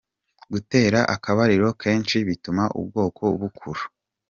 Gutera 0.53 0.99
akabariro 1.15 1.67
kenshi 1.81 2.15
bituma 2.27 2.63
ubwoko 2.79 3.21
bukura. 3.39 3.83